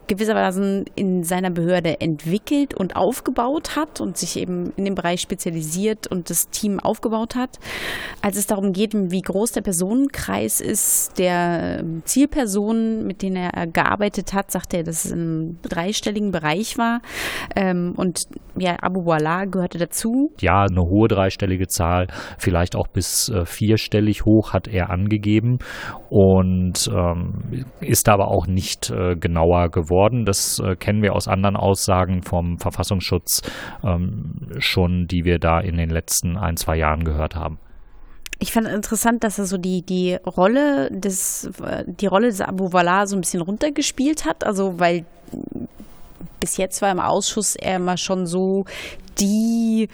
[0.07, 6.07] gewissermaßen in seiner Behörde entwickelt und aufgebaut hat und sich eben in dem Bereich spezialisiert
[6.07, 7.59] und das Team aufgebaut hat.
[8.21, 14.33] Als es darum geht, wie groß der Personenkreis ist, der Zielpersonen, mit denen er gearbeitet
[14.33, 17.01] hat, sagt er, dass es im dreistelligen Bereich war.
[17.55, 20.31] Ähm, und ja, Abu Wallah gehörte dazu.
[20.39, 25.59] Ja, eine hohe dreistellige Zahl, vielleicht auch bis äh, vierstellig hoch hat er angegeben
[26.09, 30.25] und ähm, ist aber auch nicht äh, genauer geworden.
[30.25, 33.41] Das äh, kennen wir aus anderen Aussagen vom Verfassungsschutz
[33.83, 37.59] ähm, schon, die wir da in den letzten ein, zwei Jahren gehört haben.
[38.39, 41.49] Ich fand interessant, dass er so die, die Rolle des,
[41.87, 44.45] die Rolle des Abu Wallah so ein bisschen runtergespielt hat.
[44.45, 45.05] Also, weil
[46.39, 48.65] bis jetzt war im Ausschuss er immer schon so
[49.19, 49.89] die,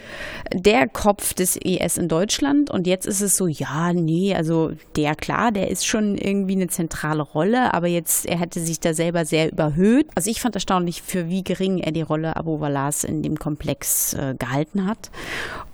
[0.54, 2.70] der Kopf des ES in Deutschland.
[2.70, 6.68] Und jetzt ist es so, ja, nee, also der klar, der ist schon irgendwie eine
[6.68, 10.08] zentrale Rolle, aber jetzt, er hätte sich da selber sehr überhöht.
[10.16, 14.14] Also ich fand erstaunlich, für wie gering er die Rolle Abu Walas in dem Komplex
[14.14, 15.10] äh, gehalten hat.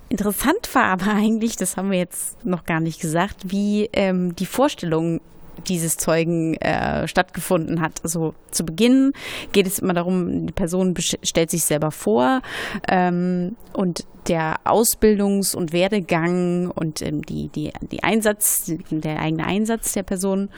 [0.08, 4.46] Interessant war aber eigentlich, das haben wir jetzt noch gar nicht gesagt, wie ähm, die
[4.46, 5.20] Vorstellung
[5.68, 8.00] dieses Zeugen äh, stattgefunden hat.
[8.02, 9.12] Also zu Beginn
[9.52, 12.42] geht es immer darum, die Person stellt sich selber vor
[12.88, 19.92] ähm, und der Ausbildungs- und Werdegang und ähm, die, die, die Einsatz, der eigene Einsatz
[19.92, 20.50] der Person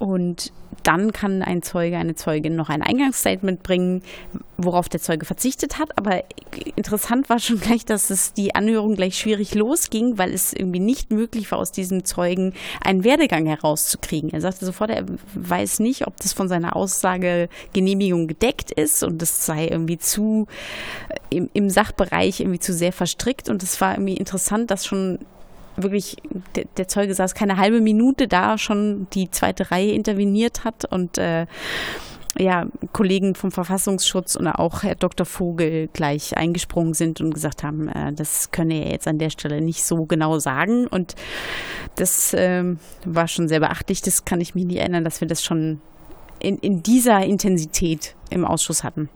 [0.00, 0.50] und
[0.82, 4.02] dann kann ein Zeuge, eine Zeugin noch ein Eingangsstatement bringen,
[4.56, 5.98] worauf der Zeuge verzichtet hat.
[5.98, 6.24] Aber
[6.74, 11.10] interessant war schon gleich, dass es die Anhörung gleich schwierig losging, weil es irgendwie nicht
[11.10, 14.30] möglich war, aus diesem Zeugen einen Werdegang herauszukriegen.
[14.30, 19.44] Er sagte sofort, er weiß nicht, ob das von seiner Aussagegenehmigung gedeckt ist und es
[19.44, 20.46] sei irgendwie zu
[21.28, 23.50] im, im Sachbereich irgendwie zu sehr verstrickt.
[23.50, 25.18] Und es war irgendwie interessant, dass schon
[25.82, 26.16] wirklich,
[26.56, 31.18] der, der, Zeuge saß keine halbe Minute da, schon die zweite Reihe interveniert hat und
[31.18, 31.46] äh,
[32.38, 35.26] ja, Kollegen vom Verfassungsschutz und auch Herr Dr.
[35.26, 39.60] Vogel gleich eingesprungen sind und gesagt haben, äh, das könne er jetzt an der Stelle
[39.60, 40.86] nicht so genau sagen.
[40.86, 41.16] Und
[41.96, 42.64] das äh,
[43.04, 44.00] war schon sehr beachtlich.
[44.02, 45.80] Das kann ich mich nicht erinnern, dass wir das schon
[46.38, 49.08] in, in dieser Intensität im Ausschuss hatten.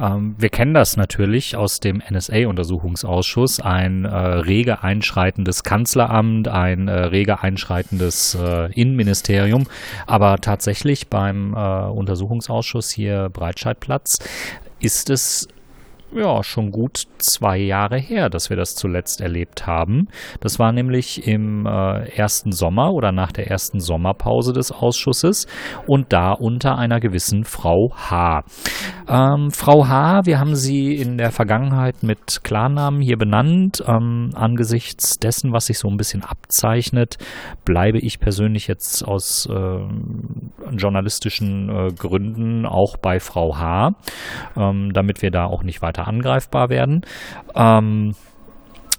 [0.00, 6.92] Ähm, wir kennen das natürlich aus dem NSA-Untersuchungsausschuss, ein äh, rege einschreitendes Kanzleramt, ein äh,
[6.92, 9.66] rege einschreitendes äh, Innenministerium,
[10.06, 14.18] aber tatsächlich beim äh, Untersuchungsausschuss hier Breitscheidplatz
[14.80, 15.48] ist es
[16.12, 20.08] ja, schon gut zwei Jahre her, dass wir das zuletzt erlebt haben.
[20.40, 25.46] Das war nämlich im äh, ersten Sommer oder nach der ersten Sommerpause des Ausschusses
[25.86, 28.42] und da unter einer gewissen Frau H.
[29.08, 33.82] Ähm, Frau H., wir haben sie in der Vergangenheit mit Klarnamen hier benannt.
[33.86, 37.18] Ähm, angesichts dessen, was sich so ein bisschen abzeichnet,
[37.64, 39.78] bleibe ich persönlich jetzt aus äh,
[40.76, 43.92] journalistischen äh, Gründen auch bei Frau H.,
[44.56, 47.02] ähm, damit wir da auch nicht weiter weiter angreifbar werden.
[47.54, 48.14] Ähm,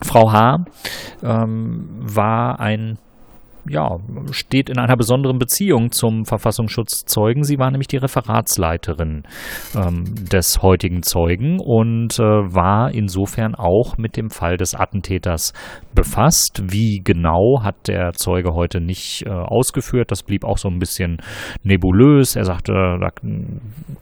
[0.04, 0.66] Frau H.
[1.24, 2.98] Ähm, war ein
[3.68, 3.98] ja,
[4.32, 7.44] steht in einer besonderen Beziehung zum Verfassungsschutzzeugen.
[7.44, 9.24] Sie war nämlich die Referatsleiterin
[9.76, 15.54] ähm, des heutigen Zeugen und äh, war insofern auch mit dem Fall des Attentäters
[15.94, 16.64] befasst.
[16.68, 20.12] Wie genau hat der Zeuge heute nicht äh, ausgeführt.
[20.12, 21.18] Das blieb auch so ein bisschen
[21.64, 22.36] nebulös.
[22.36, 22.74] Er sagte,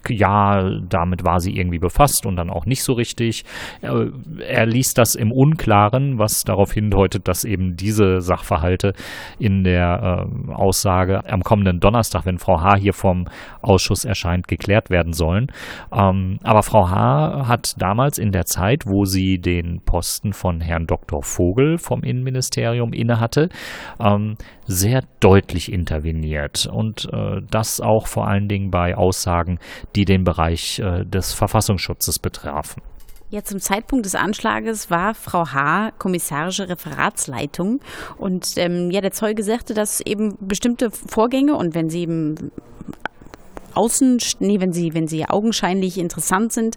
[0.08, 3.44] ja, damit war sie irgendwie befasst und dann auch nicht so richtig.
[3.82, 4.08] Er,
[4.48, 8.94] er ließ das im Unklaren, was darauf hindeutet, dass eben diese Sachverhalte
[9.38, 12.78] in der äh, Aussage am kommenden Donnerstag, wenn Frau H.
[12.78, 13.28] hier vom
[13.62, 15.48] Ausschuss erscheint, geklärt werden sollen.
[15.92, 17.48] Ähm, aber Frau H.
[17.48, 21.24] hat damals in der Zeit, wo sie den Posten von Herrn Dr.
[21.24, 23.50] Vogel vom Innenministerium innehatte,
[24.00, 24.36] ähm,
[24.66, 29.60] sehr deutlich interveniert und äh, das auch vor allen Dingen bei Aussagen,
[29.96, 32.82] die den Bereich äh, des Verfassungsschutzes betrafen.
[33.32, 35.92] Ja, zum Zeitpunkt des Anschlages war Frau H.
[36.00, 37.80] kommissarische Referatsleitung
[38.18, 42.52] und ähm, ja, der Zeuge sagte, dass eben bestimmte Vorgänge und wenn sie eben
[43.76, 46.76] außen, nee, wenn sie, wenn sie augenscheinlich interessant sind,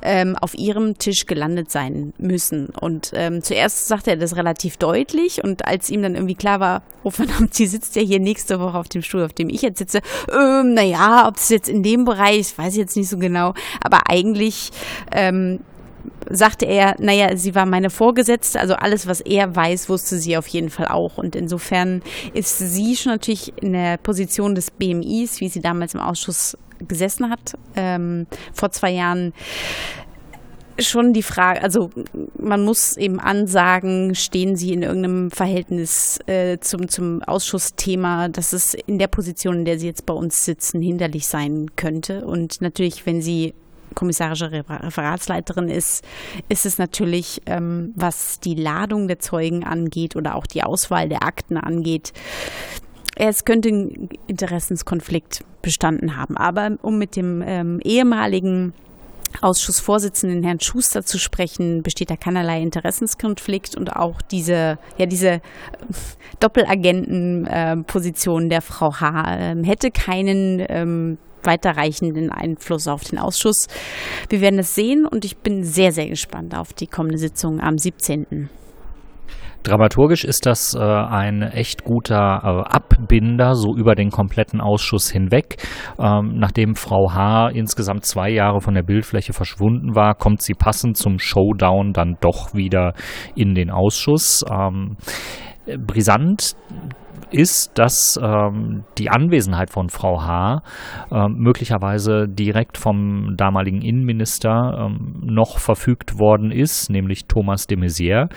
[0.00, 2.70] ähm, auf ihrem Tisch gelandet sein müssen.
[2.70, 6.82] Und ähm, zuerst sagte er das relativ deutlich und als ihm dann irgendwie klar war,
[7.04, 9.78] oh verdammt, sie sitzt ja hier nächste Woche auf dem Stuhl, auf dem ich jetzt
[9.78, 10.00] sitze,
[10.32, 14.08] ähm, naja, ob es jetzt in dem Bereich, weiß ich jetzt nicht so genau, aber
[14.08, 14.70] eigentlich
[15.12, 15.60] ähm,
[16.28, 20.46] sagte er, naja, sie war meine Vorgesetzte, also alles, was er weiß, wusste sie auf
[20.46, 21.18] jeden Fall auch.
[21.18, 22.02] Und insofern
[22.34, 27.30] ist sie schon natürlich in der Position des BMIs, wie sie damals im Ausschuss gesessen
[27.30, 29.32] hat, ähm, vor zwei Jahren
[30.78, 31.90] schon die Frage, also
[32.38, 38.74] man muss eben ansagen, stehen sie in irgendeinem Verhältnis äh, zum, zum Ausschussthema, dass es
[38.74, 42.24] in der Position, in der sie jetzt bei uns sitzen, hinderlich sein könnte.
[42.24, 43.54] Und natürlich, wenn sie
[43.94, 46.04] kommissarische Referatsleiterin ist,
[46.48, 51.22] ist es natürlich, ähm, was die Ladung der Zeugen angeht oder auch die Auswahl der
[51.22, 52.12] Akten angeht,
[53.16, 56.36] es könnte ein Interessenskonflikt bestanden haben.
[56.36, 58.72] Aber um mit dem ähm, ehemaligen
[59.42, 65.40] Ausschussvorsitzenden Herrn Schuster zu sprechen, besteht da keinerlei Interessenskonflikt und auch diese, ja, diese
[66.40, 69.52] Doppelagentenposition äh, der Frau H.
[69.52, 73.66] Äh, hätte keinen ähm, weiterreichenden Einfluss auf den Ausschuss.
[74.28, 77.78] Wir werden es sehen und ich bin sehr, sehr gespannt auf die kommende Sitzung am
[77.78, 78.48] 17.
[79.62, 85.56] Dramaturgisch ist das äh, ein echt guter äh, Abbinder, so über den kompletten Ausschuss hinweg.
[85.98, 87.50] Ähm, nachdem Frau H.
[87.50, 92.54] insgesamt zwei Jahre von der Bildfläche verschwunden war, kommt sie passend zum Showdown dann doch
[92.54, 92.94] wieder
[93.34, 94.44] in den Ausschuss.
[94.50, 94.96] Ähm,
[95.86, 96.56] brisant
[97.30, 100.62] ist, dass ähm, die Anwesenheit von Frau H.
[101.10, 108.28] Äh, möglicherweise direkt vom damaligen Innenminister ähm, noch verfügt worden ist, nämlich Thomas de Maizière.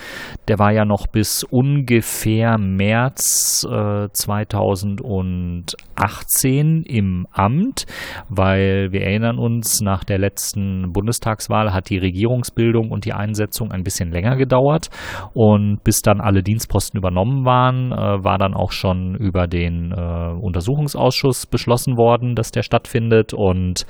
[0.48, 7.86] Der war ja noch bis ungefähr März äh, 2018 im Amt,
[8.30, 13.84] weil wir erinnern uns, nach der letzten Bundestagswahl hat die Regierungsbildung und die Einsetzung ein
[13.84, 14.90] bisschen länger gedauert
[15.34, 19.92] und bis dann alle Dienstposten übernommen waren, äh, war dann auch schon schon über den
[19.92, 23.34] äh, Untersuchungsausschuss beschlossen worden, dass der stattfindet.
[23.34, 23.86] Und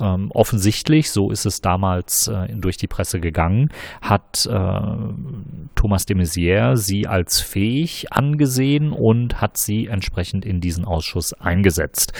[0.00, 3.68] ähm, offensichtlich, so ist es damals äh, durch die Presse gegangen,
[4.00, 4.80] hat äh,
[5.74, 12.12] Thomas de Maizière sie als fähig angesehen und hat sie entsprechend in diesen Ausschuss eingesetzt.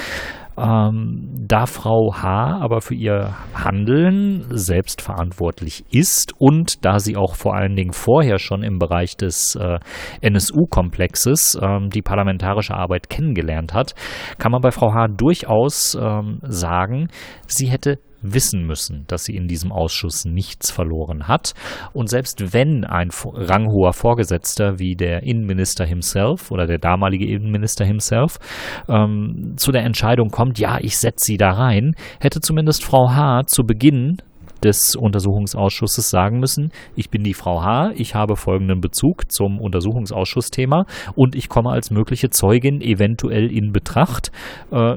[0.61, 2.61] Ähm, da Frau H.
[2.61, 8.39] aber für ihr Handeln selbst verantwortlich ist und da sie auch vor allen Dingen vorher
[8.39, 9.79] schon im Bereich des äh,
[10.21, 13.95] NSU-Komplexes ähm, die parlamentarische Arbeit kennengelernt hat,
[14.39, 15.09] kann man bei Frau H.
[15.09, 17.09] durchaus ähm, sagen,
[17.47, 21.55] sie hätte wissen müssen, dass sie in diesem Ausschuss nichts verloren hat.
[21.93, 28.39] Und selbst wenn ein ranghoher Vorgesetzter wie der Innenminister himself oder der damalige Innenminister himself
[28.89, 33.45] ähm, zu der Entscheidung kommt, ja, ich setze sie da rein, hätte zumindest Frau H.
[33.47, 34.19] zu Beginn
[34.63, 40.85] des Untersuchungsausschusses sagen müssen, ich bin die Frau H., ich habe folgenden Bezug zum Untersuchungsausschussthema
[41.15, 44.31] und ich komme als mögliche Zeugin eventuell in Betracht.
[44.71, 44.97] Äh,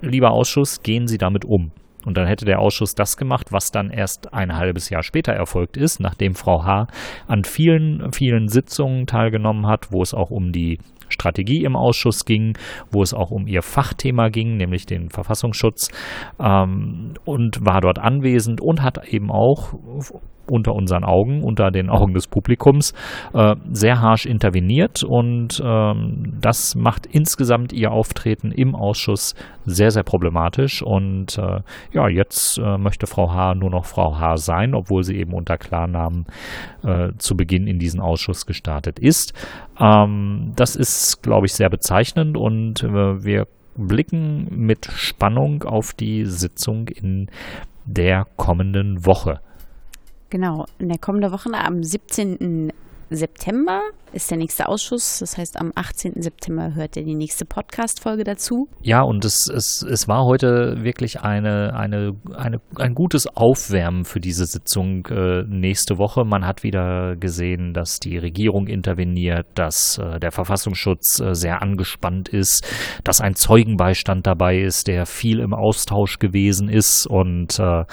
[0.00, 1.72] lieber Ausschuss, gehen Sie damit um.
[2.04, 5.76] Und dann hätte der Ausschuss das gemacht, was dann erst ein halbes Jahr später erfolgt
[5.76, 6.86] ist, nachdem Frau H.
[7.26, 10.78] an vielen, vielen Sitzungen teilgenommen hat, wo es auch um die
[11.10, 12.56] Strategie im Ausschuss ging,
[12.90, 15.90] wo es auch um ihr Fachthema ging, nämlich den Verfassungsschutz,
[16.38, 19.74] ähm, und war dort anwesend und hat eben auch
[20.50, 22.92] unter unseren Augen, unter den Augen des Publikums,
[23.32, 29.34] äh, sehr harsch interveniert und ähm, das macht insgesamt ihr Auftreten im Ausschuss
[29.64, 31.60] sehr, sehr problematisch und äh,
[31.92, 33.54] ja, jetzt äh, möchte Frau H.
[33.54, 34.36] nur noch Frau H.
[34.36, 36.26] sein, obwohl sie eben unter Klarnamen
[36.82, 39.32] äh, zu Beginn in diesen Ausschuss gestartet ist.
[39.78, 46.24] Ähm, das ist, glaube ich, sehr bezeichnend und äh, wir blicken mit Spannung auf die
[46.24, 47.30] Sitzung in
[47.84, 49.40] der kommenden Woche.
[50.30, 52.72] Genau, in der kommenden Woche am 17.
[53.10, 55.18] September ist der nächste Ausschuss.
[55.18, 56.22] Das heißt, am 18.
[56.22, 58.68] September hört ihr die nächste Podcast-Folge dazu.
[58.82, 64.20] Ja, und es, es, es war heute wirklich eine, eine, eine, ein gutes Aufwärmen für
[64.20, 66.24] diese Sitzung äh, nächste Woche.
[66.24, 72.28] Man hat wieder gesehen, dass die Regierung interveniert, dass äh, der Verfassungsschutz äh, sehr angespannt
[72.28, 72.64] ist,
[73.02, 77.84] dass ein Zeugenbeistand dabei ist, der viel im Austausch gewesen ist und äh,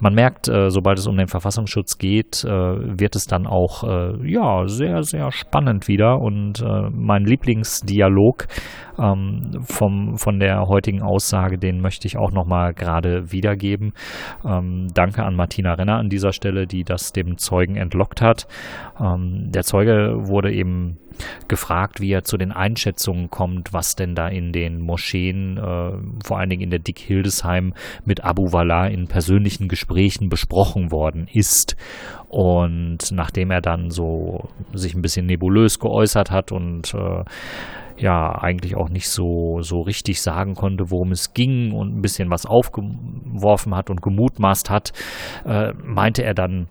[0.00, 4.30] man merkt, äh, sobald es um den Verfassungsschutz geht, äh, wird es dann auch äh,
[4.30, 6.18] ja sehr, sehr spannend wieder.
[6.18, 8.46] Und äh, mein Lieblingsdialog
[8.98, 13.92] ähm, vom, von der heutigen Aussage, den möchte ich auch nochmal gerade wiedergeben.
[14.44, 18.46] Ähm, danke an Martina Renner an dieser Stelle, die das dem Zeugen entlockt hat.
[19.00, 20.98] Ähm, der Zeuge wurde eben
[21.48, 25.92] gefragt, wie er zu den Einschätzungen kommt, was denn da in den Moscheen, äh,
[26.24, 31.28] vor allen Dingen in der Dick Hildesheim, mit Abu Wallah in persönlichen Gesprächen besprochen worden
[31.32, 31.76] ist.
[32.28, 37.24] Und nachdem er dann so sich ein bisschen nebulös geäußert hat und äh,
[38.00, 42.30] ja eigentlich auch nicht so, so richtig sagen konnte, worum es ging und ein bisschen
[42.30, 44.92] was aufgeworfen hat und gemutmaßt hat,
[45.44, 46.68] äh, meinte er dann,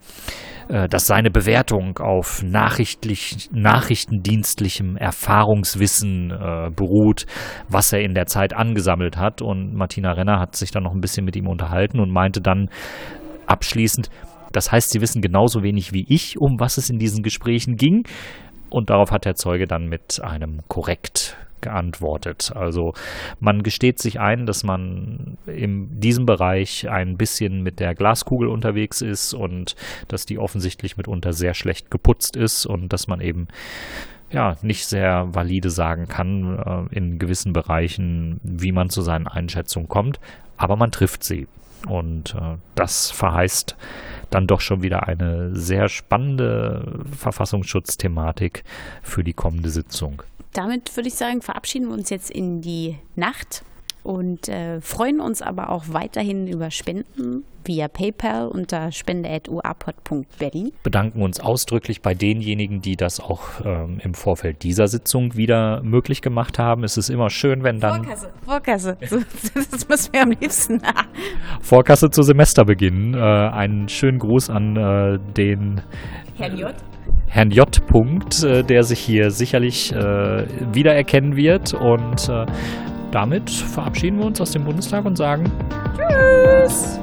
[0.69, 7.25] äh, dass seine Bewertung auf nachrichtlich, nachrichtendienstlichem Erfahrungswissen äh, beruht,
[7.67, 9.41] was er in der Zeit angesammelt hat.
[9.41, 12.69] Und Martina Renner hat sich dann noch ein bisschen mit ihm unterhalten und meinte dann
[13.47, 14.09] abschließend,
[14.51, 18.03] das heißt, Sie wissen genauso wenig wie ich, um was es in diesen Gesprächen ging.
[18.69, 22.51] Und darauf hat der Zeuge dann mit einem korrekt geantwortet.
[22.55, 22.93] Also
[23.39, 29.01] man gesteht sich ein, dass man in diesem Bereich ein bisschen mit der Glaskugel unterwegs
[29.01, 29.75] ist und
[30.07, 33.47] dass die offensichtlich mitunter sehr schlecht geputzt ist und dass man eben
[34.31, 39.89] ja nicht sehr valide sagen kann äh, in gewissen Bereichen, wie man zu seinen Einschätzungen
[39.89, 40.19] kommt,
[40.57, 41.47] aber man trifft sie.
[41.87, 43.75] Und äh, das verheißt
[44.29, 48.63] dann doch schon wieder eine sehr spannende Verfassungsschutzthematik
[49.01, 50.23] für die kommende Sitzung.
[50.53, 53.63] Damit würde ich sagen, verabschieden wir uns jetzt in die Nacht
[54.09, 60.71] und äh, freuen uns aber auch weiterhin über Spenden via PayPal unter spende.uapod.berlin.
[60.81, 66.23] Bedanken uns ausdrücklich bei denjenigen, die das auch ähm, im Vorfeld dieser Sitzung wieder möglich
[66.23, 66.83] gemacht haben.
[66.83, 68.03] Es ist immer schön, wenn dann.
[68.03, 68.97] Vorkasse, Vorkasse.
[68.99, 70.81] das müssen wir am liebsten.
[71.61, 73.13] Vorkasse zu Semesterbeginn.
[73.13, 75.81] Äh, einen schönen Gruß an äh, den.
[76.35, 76.73] Herrn J.
[77.27, 77.85] Herrn J.
[77.85, 81.75] Punkt, äh, der sich hier sicherlich äh, wiedererkennen wird.
[81.75, 82.47] Und äh,
[83.11, 85.51] damit verabschieden wir uns aus dem Bundestag und sagen
[85.95, 86.99] Tschüss.